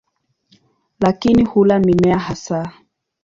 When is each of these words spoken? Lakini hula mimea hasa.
Lakini 0.99 1.45
hula 1.45 1.79
mimea 1.79 2.19
hasa. 2.19 2.71